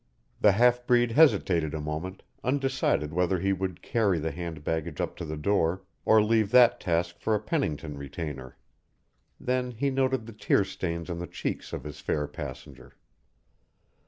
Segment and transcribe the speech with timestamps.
[0.39, 5.15] The half breed hesitated a moment, undecided whether he would carry the hand baggage up
[5.17, 8.57] to the door or leave that task for a Pennington retainer;
[9.39, 12.93] then he noted the tear stains on the cheeks of his fair passenger.